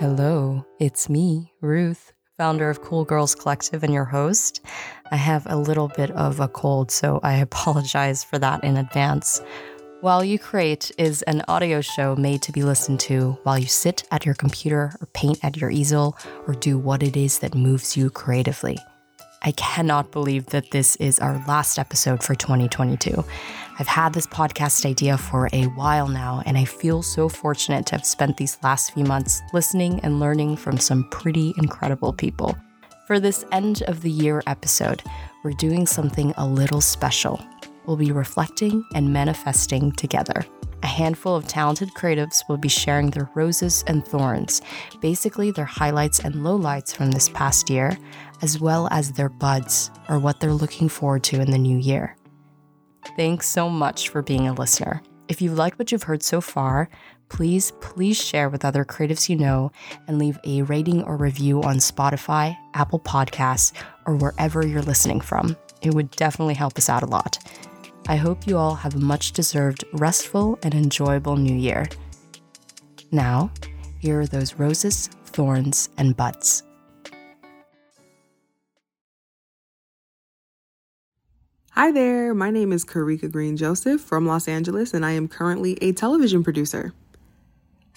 [0.00, 4.64] Hello, it's me, Ruth, founder of Cool Girls Collective and your host.
[5.10, 9.42] I have a little bit of a cold, so I apologize for that in advance.
[10.00, 14.04] While You Create is an audio show made to be listened to while you sit
[14.10, 17.98] at your computer or paint at your easel or do what it is that moves
[17.98, 18.78] you creatively.
[19.42, 23.24] I cannot believe that this is our last episode for 2022.
[23.78, 27.94] I've had this podcast idea for a while now, and I feel so fortunate to
[27.94, 32.54] have spent these last few months listening and learning from some pretty incredible people.
[33.06, 35.02] For this end of the year episode,
[35.42, 37.42] we're doing something a little special.
[37.86, 40.44] We'll be reflecting and manifesting together.
[40.82, 44.62] A handful of talented creatives will be sharing their roses and thorns,
[45.00, 47.98] basically their highlights and lowlights from this past year,
[48.42, 52.16] as well as their buds or what they're looking forward to in the new year.
[53.16, 55.02] Thanks so much for being a listener.
[55.28, 56.88] If you've liked what you've heard so far,
[57.28, 59.70] please, please share with other creatives you know
[60.08, 63.72] and leave a rating or review on Spotify, Apple Podcasts,
[64.06, 65.56] or wherever you're listening from.
[65.82, 67.38] It would definitely help us out a lot.
[68.08, 71.88] I hope you all have a much deserved, restful, and enjoyable new year.
[73.12, 73.52] Now,
[73.98, 76.64] here are those roses, thorns, and buds.
[81.80, 85.78] Hi there, my name is Karika Green Joseph from Los Angeles, and I am currently
[85.80, 86.92] a television producer.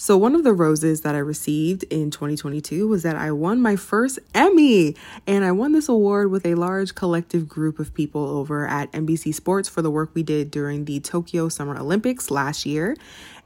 [0.04, 3.78] So, one of the roses that I received in 2022 was that I won my
[3.78, 4.98] first Emmy.
[5.26, 9.34] And I won this award with a large collective group of people over at NBC
[9.34, 12.98] Sports for the work we did during the Tokyo Summer Olympics last year.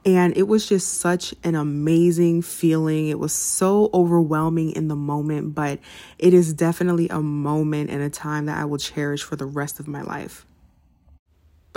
[0.04, 3.06] And it was just such an amazing feeling.
[3.06, 5.78] It was so overwhelming in the moment, but
[6.18, 9.78] it is definitely a moment and a time that I will cherish for the rest
[9.78, 10.44] of my life.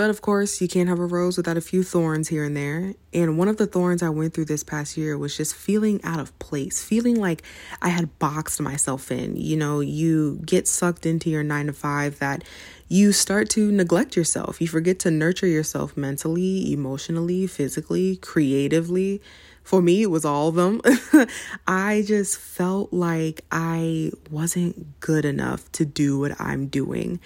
[0.02, 2.96] But of course, you can't have a rose without a few thorns here and there.
[3.14, 6.20] And one of the thorns I went through this past year was just feeling out
[6.20, 7.44] of place, feeling like
[7.84, 9.36] I had boxed myself in.
[9.36, 12.44] You know, you get sucked into your nine to five that
[12.88, 14.60] you start to neglect yourself.
[14.60, 19.22] You forget to nurture yourself mentally, emotionally, physically, creatively
[19.64, 20.82] for me, it was all of them.
[21.68, 27.20] I just felt like I wasn't good enough to do what I'm doing.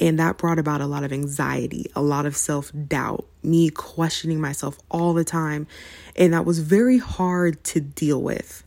[0.00, 4.40] And that brought about a lot of anxiety, a lot of self doubt, me questioning
[4.40, 5.66] myself all the time.
[6.16, 8.64] And that was very hard to deal with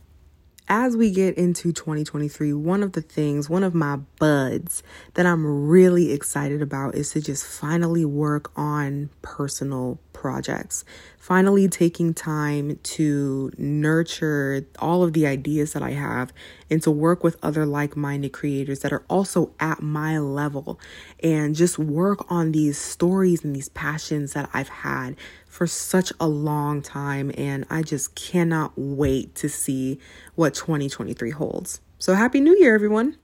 [0.68, 4.82] as we get into 2023, one of the things, one of my buds
[5.14, 10.84] that I'm really excited about is to just finally work on personal projects.
[11.18, 16.32] Finally, taking time to nurture all of the ideas that I have
[16.68, 20.80] and to work with other like minded creators that are also at my level
[21.22, 25.14] and just work on these stories and these passions that I've had
[25.46, 27.30] for such a long time.
[27.38, 30.00] And I just cannot wait to see
[30.34, 31.80] what 2023 holds.
[31.98, 33.16] So, Happy New Year, everyone!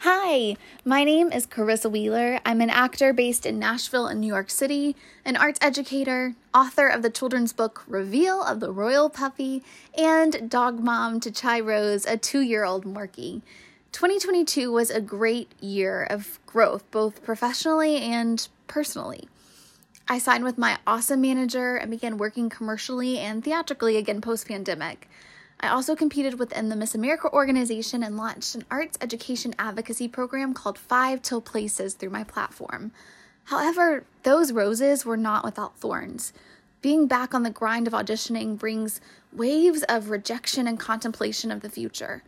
[0.00, 2.38] Hi, my name is Carissa Wheeler.
[2.44, 7.00] I'm an actor based in Nashville and New York City, an arts educator, author of
[7.00, 9.62] the children's book Reveal of the Royal Puppy,
[9.96, 13.40] and dog mom to Chai Rose, a two year old Morkie.
[13.92, 19.26] 2022 was a great year of growth, both professionally and personally.
[20.06, 25.08] I signed with my awesome manager and began working commercially and theatrically again post pandemic.
[25.58, 30.52] I also competed within the Miss America organization and launched an arts education advocacy program
[30.52, 32.92] called Five Till Places through my platform.
[33.44, 36.32] However, those roses were not without thorns.
[36.82, 39.00] Being back on the grind of auditioning brings
[39.32, 42.22] waves of rejection and contemplation of the future.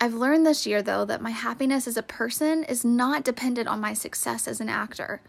[0.00, 3.80] I've learned this year, though, that my happiness as a person is not dependent on
[3.80, 5.20] my success as an actor.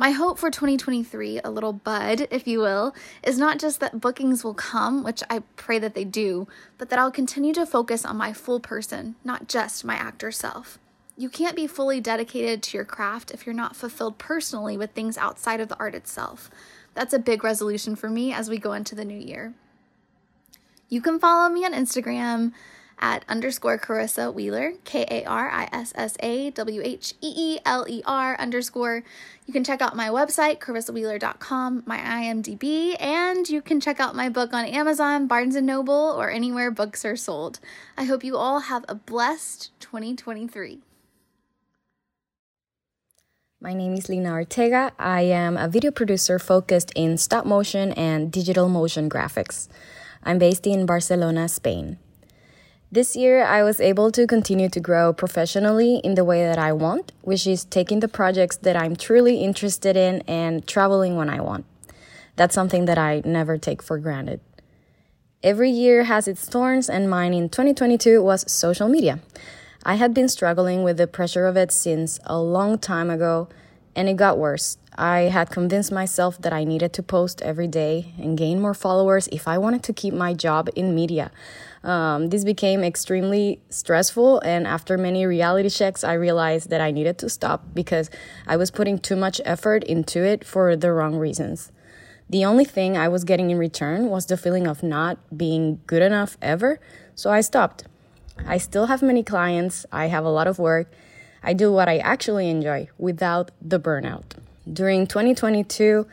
[0.00, 2.94] My hope for 2023, a little bud, if you will,
[3.24, 6.46] is not just that bookings will come, which I pray that they do,
[6.78, 10.78] but that I'll continue to focus on my full person, not just my actor self.
[11.16, 15.18] You can't be fully dedicated to your craft if you're not fulfilled personally with things
[15.18, 16.48] outside of the art itself.
[16.94, 19.52] That's a big resolution for me as we go into the new year.
[20.88, 22.52] You can follow me on Instagram
[23.00, 27.58] at underscore Carissa Wheeler, K A R I S S A W H E E
[27.64, 29.02] L E R underscore.
[29.46, 34.28] You can check out my website, carissawheeler.com, my IMDb, and you can check out my
[34.28, 37.60] book on Amazon, Barnes & Noble, or anywhere books are sold.
[37.96, 40.80] I hope you all have a blessed 2023.
[43.60, 44.92] My name is Lina Ortega.
[45.00, 49.66] I am a video producer focused in stop motion and digital motion graphics.
[50.22, 51.98] I'm based in Barcelona, Spain.
[52.90, 56.72] This year, I was able to continue to grow professionally in the way that I
[56.72, 61.42] want, which is taking the projects that I'm truly interested in and traveling when I
[61.42, 61.66] want.
[62.36, 64.40] That's something that I never take for granted.
[65.42, 69.18] Every year has its thorns, and mine in 2022 was social media.
[69.84, 73.50] I had been struggling with the pressure of it since a long time ago,
[73.98, 74.78] and it got worse.
[74.96, 79.28] I had convinced myself that I needed to post every day and gain more followers
[79.32, 81.32] if I wanted to keep my job in media.
[81.82, 87.18] Um, this became extremely stressful, and after many reality checks, I realized that I needed
[87.18, 88.08] to stop because
[88.46, 91.72] I was putting too much effort into it for the wrong reasons.
[92.30, 96.02] The only thing I was getting in return was the feeling of not being good
[96.02, 96.78] enough ever,
[97.16, 97.82] so I stopped.
[98.46, 100.92] I still have many clients, I have a lot of work.
[101.42, 104.36] I do what I actually enjoy without the burnout.
[104.70, 106.06] During 2022,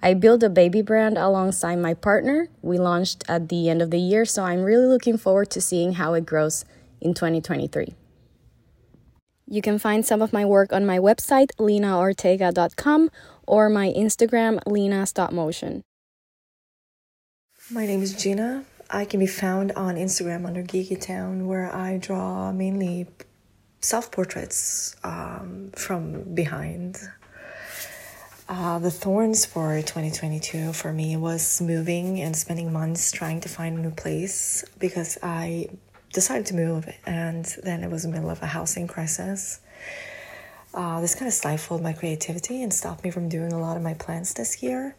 [0.00, 2.48] I built a baby brand alongside my partner.
[2.60, 5.94] We launched at the end of the year, so I'm really looking forward to seeing
[5.94, 6.64] how it grows
[7.00, 7.94] in 2023.
[9.46, 13.10] You can find some of my work on my website, linaortega.com,
[13.46, 15.82] or my Instagram, Lina Stop Motion.
[17.70, 18.64] My name is Gina.
[18.90, 23.06] I can be found on Instagram under Geeky Town, where I draw mainly
[23.82, 26.98] self portraits um, from behind.
[28.48, 33.78] Uh, the thorns for 2022 for me was moving and spending months trying to find
[33.78, 35.68] a new place because I
[36.12, 39.60] decided to move and then it was in the middle of a housing crisis.
[40.74, 43.82] Uh, this kind of stifled my creativity and stopped me from doing a lot of
[43.82, 44.96] my plans this year.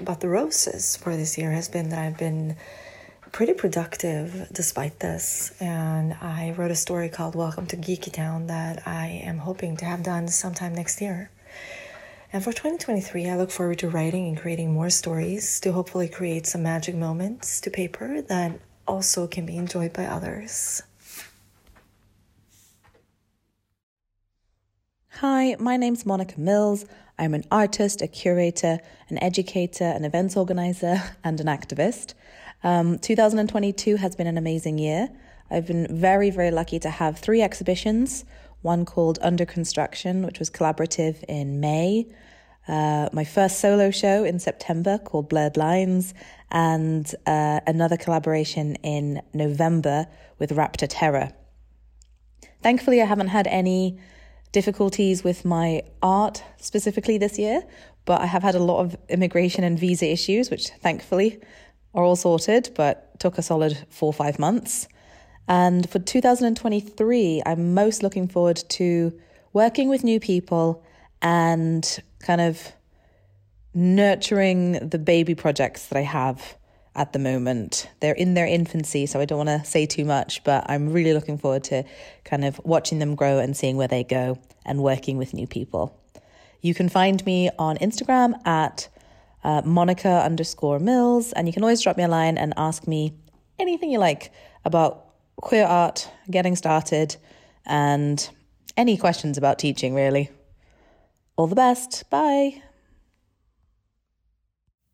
[0.00, 2.56] But the roses for this year has been that I've been
[3.34, 5.52] pretty productive despite this.
[5.60, 9.84] And I wrote a story called Welcome to Geeky Town that I am hoping to
[9.84, 11.32] have done sometime next year.
[12.32, 16.46] And for 2023, I look forward to writing and creating more stories to hopefully create
[16.46, 20.84] some magic moments to paper that also can be enjoyed by others.
[25.18, 26.84] Hi, my name's Monica Mills.
[27.18, 28.78] I'm an artist, a curator,
[29.08, 32.14] an educator, an events organizer, and an activist.
[32.64, 35.10] Um, 2022 has been an amazing year.
[35.50, 38.24] I've been very, very lucky to have three exhibitions
[38.62, 42.06] one called Under Construction, which was collaborative in May,
[42.66, 46.14] uh, my first solo show in September called Blurred Lines,
[46.50, 50.06] and uh, another collaboration in November
[50.38, 51.32] with Raptor Terror.
[52.62, 53.98] Thankfully, I haven't had any
[54.52, 57.64] difficulties with my art specifically this year,
[58.06, 61.38] but I have had a lot of immigration and visa issues, which thankfully
[61.94, 64.88] are all sorted, but took a solid four or five months.
[65.46, 69.12] And for 2023, I'm most looking forward to
[69.52, 70.82] working with new people
[71.22, 72.72] and kind of
[73.74, 76.56] nurturing the baby projects that I have
[76.94, 77.88] at the moment.
[78.00, 81.12] They're in their infancy, so I don't want to say too much, but I'm really
[81.12, 81.84] looking forward to
[82.24, 85.98] kind of watching them grow and seeing where they go and working with new people.
[86.60, 88.88] You can find me on Instagram at
[89.44, 93.14] uh, Monica underscore Mills, and you can always drop me a line and ask me
[93.58, 94.32] anything you like
[94.64, 95.06] about
[95.36, 97.16] queer art, getting started,
[97.66, 98.28] and
[98.76, 100.30] any questions about teaching, really.
[101.36, 102.08] All the best.
[102.10, 102.62] Bye.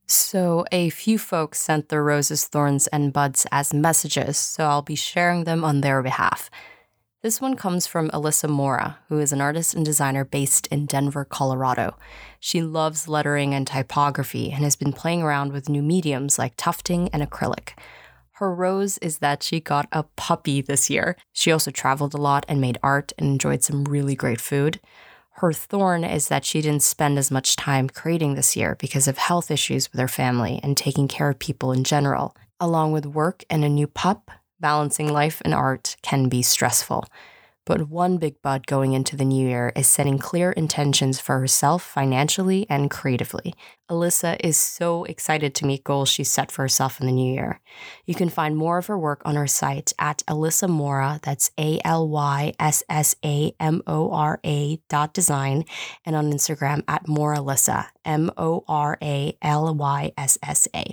[0.06, 4.96] So, a few folks sent their roses, thorns, and buds as messages, so I'll be
[4.96, 6.50] sharing them on their behalf.
[7.22, 11.26] This one comes from Alyssa Mora, who is an artist and designer based in Denver,
[11.26, 11.98] Colorado.
[12.38, 17.10] She loves lettering and typography and has been playing around with new mediums like tufting
[17.12, 17.72] and acrylic.
[18.36, 21.14] Her rose is that she got a puppy this year.
[21.34, 24.80] She also traveled a lot and made art and enjoyed some really great food.
[25.32, 29.18] Her thorn is that she didn't spend as much time creating this year because of
[29.18, 32.34] health issues with her family and taking care of people in general.
[32.58, 37.04] Along with work and a new pup, balancing life and art can be stressful.
[37.66, 41.84] But one big bud going into the new year is setting clear intentions for herself
[41.84, 43.54] financially and creatively.
[43.88, 47.60] Alyssa is so excited to meet goals she's set for herself in the new year.
[48.06, 51.78] You can find more of her work on her site at Alyssa Mora, that's A
[51.84, 55.64] L Y S S A M O R A dot design,
[56.04, 60.92] and on Instagram at Moralyssa, M O R A L Y S S A.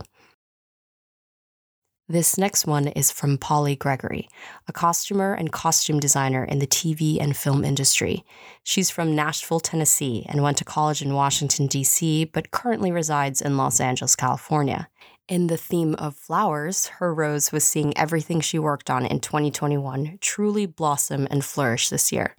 [2.10, 4.30] This next one is from Polly Gregory,
[4.66, 8.24] a costumer and costume designer in the TV and film industry.
[8.64, 13.58] She's from Nashville, Tennessee, and went to college in Washington, D.C., but currently resides in
[13.58, 14.88] Los Angeles, California.
[15.28, 20.20] In the theme of flowers, her rose was seeing everything she worked on in 2021
[20.22, 22.38] truly blossom and flourish this year.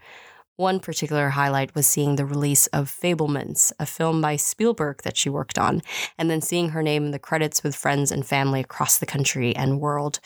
[0.58, 5.30] One particular highlight was seeing the release of Fabelmans, a film by Spielberg that she
[5.30, 5.82] worked on,
[6.18, 9.54] and then seeing her name in the credits with friends and family across the country
[9.54, 10.18] and world.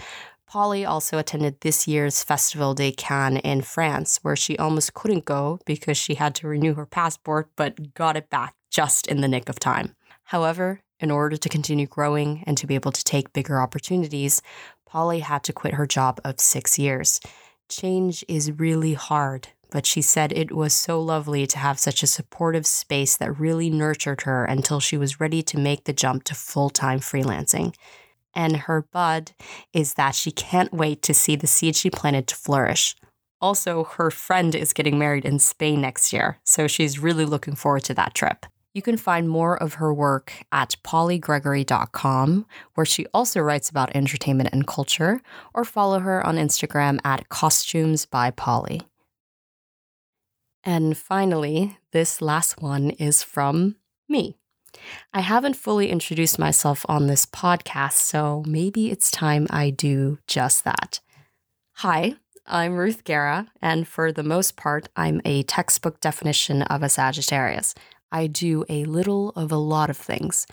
[0.46, 5.58] Polly also attended this year's Festival de Cannes in France, where she almost couldn't go
[5.66, 9.50] because she had to renew her passport, but got it back just in the nick
[9.50, 9.94] of time.
[10.24, 14.40] However, In order to continue growing and to be able to take bigger opportunities,
[14.86, 17.20] Polly had to quit her job of six years.
[17.68, 22.06] Change is really hard, but she said it was so lovely to have such a
[22.06, 26.34] supportive space that really nurtured her until she was ready to make the jump to
[26.34, 27.74] full time freelancing.
[28.34, 29.32] And her bud
[29.72, 32.94] is that she can't wait to see the seed she planted to flourish.
[33.40, 37.82] Also, her friend is getting married in Spain next year, so she's really looking forward
[37.84, 38.46] to that trip.
[38.74, 44.50] You can find more of her work at pollygregory.com, where she also writes about entertainment
[44.52, 45.20] and culture,
[45.52, 48.80] or follow her on Instagram at costumes by Polly.
[50.64, 53.76] And finally, this last one is from
[54.08, 54.36] me.
[55.12, 60.64] I haven't fully introduced myself on this podcast, so maybe it's time I do just
[60.64, 61.00] that.
[61.76, 62.14] Hi,
[62.46, 67.74] I'm Ruth Guerra, and for the most part, I'm a textbook definition of a Sagittarius.
[68.10, 70.46] I do a little of a lot of things.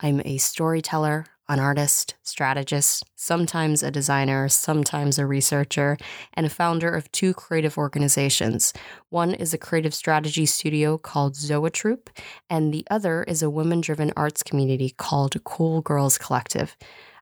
[0.00, 5.96] I'm a storyteller, an artist, strategist, sometimes a designer, sometimes a researcher,
[6.32, 8.72] and a founder of two creative organizations.
[9.10, 12.10] One is a creative strategy studio called Zoetroop,
[12.48, 16.76] and the other is a women driven arts community called Cool Girls Collective.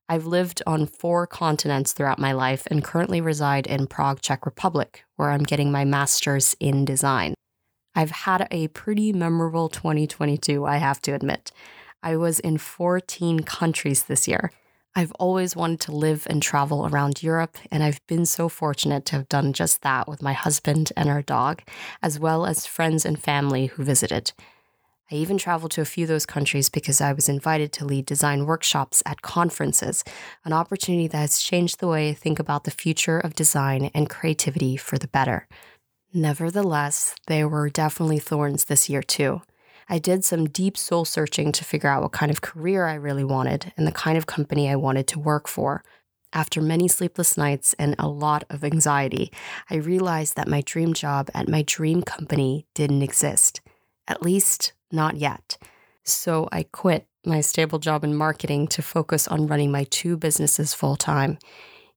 [0.08, 5.04] I've lived on four continents throughout my life and currently reside in Prague, Czech Republic,
[5.16, 7.34] where I'm getting my master's in design.
[7.94, 11.52] I've had a pretty memorable 2022, I have to admit.
[12.02, 14.50] I was in 14 countries this year.
[14.94, 19.16] I've always wanted to live and travel around Europe, and I've been so fortunate to
[19.16, 21.62] have done just that with my husband and our dog,
[22.02, 24.32] as well as friends and family who visited.
[25.11, 28.04] I even traveled to a few of those countries because I was invited to lead
[28.06, 30.04] design workshops at conferences,
[30.44, 34.11] an opportunity that has changed the way I think about the future of design and
[34.11, 35.47] creativity for the better.
[36.12, 39.42] Nevertheless, there were definitely thorns this year too.
[39.92, 43.25] I did some deep soul searching to figure out what kind of career I really
[43.25, 45.84] wanted and the kind of company I wanted to work for.
[46.32, 49.30] After many sleepless nights and a lot of anxiety,
[49.68, 53.61] I realized that my dream job at my dream company didn't exist.
[54.08, 55.58] At least, not yet.
[56.04, 60.72] So I quit my stable job in marketing to focus on running my two businesses
[60.72, 61.37] full time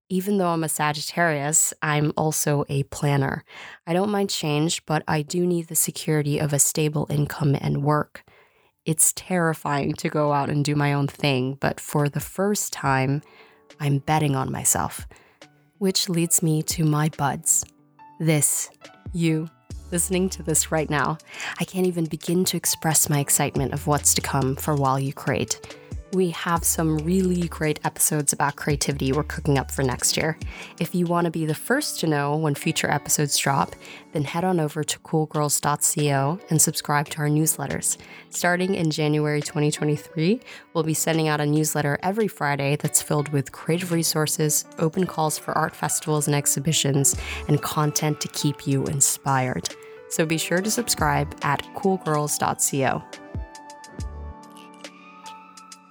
[0.09, 3.43] even though I'm a Sagittarius, I'm also a planner.
[3.87, 7.83] I don't mind change, but I do need the security of a stable income and
[7.83, 8.23] work.
[8.85, 13.23] It's terrifying to go out and do my own thing, but for the first time,
[13.79, 15.07] I'm betting on myself.
[15.79, 17.65] Which leads me to my buds.
[18.19, 18.69] This,
[19.11, 19.49] you,
[19.91, 21.17] listening to this right now.
[21.59, 25.13] I can't even begin to express my excitement of what's to come for While You
[25.13, 25.59] Create
[26.15, 30.37] we have some really great episodes about creativity we're cooking up for next year.
[30.79, 33.75] If you want to be the first to know when future episodes drop,
[34.13, 37.97] then head on over to coolgirls.co and subscribe to our newsletters.
[38.29, 40.39] Starting in January 2023,
[40.73, 45.37] we'll be sending out a newsletter every Friday that's filled with creative resources, open calls
[45.37, 47.15] for art festivals and exhibitions,
[47.49, 49.75] and content to keep you inspired.
[50.09, 53.24] So be sure to subscribe at coolgirls.co.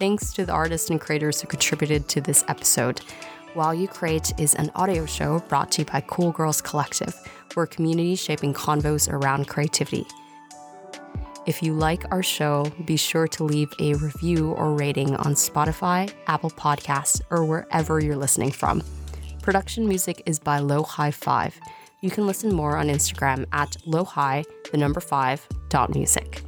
[0.00, 3.00] Thanks to the artists and creators who contributed to this episode.
[3.54, 7.14] While You Create is an audio show brought to you by Cool Girls Collective.
[7.54, 10.04] We're a community shaping convos around creativity.
[11.46, 16.12] If you like our show, be sure to leave a review or rating on Spotify,
[16.26, 18.82] Apple Podcasts, or wherever you're listening from.
[19.42, 21.52] Production music is by LoHi5.
[22.00, 26.43] You can listen more on Instagram at lohi, the number 5, dot music.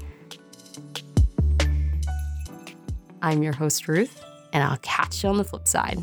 [3.22, 6.02] I'm your host, Ruth, and I'll catch you on the flip side.